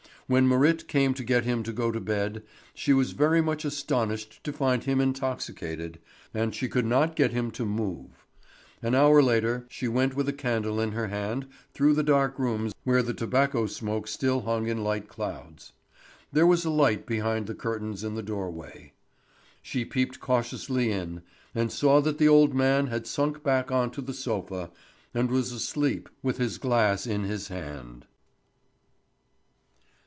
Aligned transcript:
When 0.27 0.47
Marit 0.47 0.87
came 0.87 1.13
to 1.15 1.25
get 1.25 1.43
him 1.43 1.61
to 1.63 1.73
go 1.73 1.91
to 1.91 1.99
bed 1.99 2.43
she 2.73 2.93
was 2.93 3.11
very 3.11 3.41
much 3.41 3.65
astonished 3.65 4.41
to 4.45 4.53
find 4.53 4.81
him 4.81 5.01
intoxicated, 5.01 5.99
and 6.33 6.55
she 6.55 6.69
could 6.69 6.85
not 6.85 7.17
get 7.17 7.31
him 7.33 7.51
to 7.51 7.65
move. 7.65 8.25
An 8.81 8.95
hour 8.95 9.21
later 9.21 9.65
she 9.67 9.89
went 9.89 10.15
with 10.15 10.29
a 10.29 10.31
candle 10.31 10.79
in 10.79 10.93
her 10.93 11.09
hand 11.09 11.47
through 11.73 11.93
the 11.95 12.01
dark 12.01 12.39
rooms 12.39 12.73
where 12.85 13.03
the 13.03 13.13
tobacco 13.13 13.65
smoke 13.65 14.07
still 14.07 14.39
hung 14.43 14.67
in 14.67 14.85
light 14.85 15.09
clouds. 15.09 15.73
There 16.31 16.47
was 16.47 16.63
a 16.63 16.69
light 16.69 17.05
behind 17.05 17.45
the 17.47 17.53
curtains 17.53 18.01
in 18.01 18.15
the 18.15 18.23
doorway. 18.23 18.93
She 19.61 19.83
peeped 19.83 20.21
cautiously 20.21 20.93
in, 20.93 21.23
and 21.53 21.73
saw 21.73 21.99
that 21.99 22.19
the 22.19 22.29
old 22.29 22.53
man 22.53 22.87
had 22.87 23.05
sunk 23.05 23.43
back 23.43 23.69
on 23.69 23.91
to 23.91 24.01
the 24.01 24.13
sofa, 24.13 24.71
and 25.13 25.29
was 25.29 25.51
asleep 25.51 26.07
with 26.23 26.37
his 26.37 26.57
glass 26.57 27.05
in 27.05 27.25
his 27.25 27.49
hand. 27.49 28.05